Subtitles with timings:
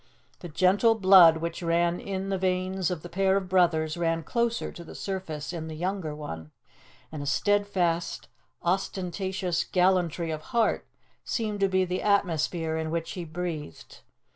[0.39, 4.71] The gentle blood which ran in the veins of the pair of brothers ran closer
[4.71, 6.49] to the surface in the younger one;
[7.11, 8.27] and a steadfast,
[8.63, 10.87] unostentatious gallantry of heart
[11.23, 13.99] seemed to be the atmosphere in which he breathed.